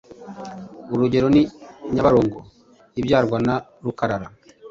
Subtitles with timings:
[0.93, 1.43] Urugero ni
[1.93, 2.37] Nyabarongo
[2.99, 4.27] ibyarwa na Rukarara,